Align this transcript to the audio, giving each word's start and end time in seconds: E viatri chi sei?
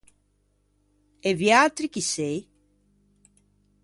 E 1.27 1.31
viatri 1.39 1.87
chi 1.93 2.03
sei? 2.11 2.39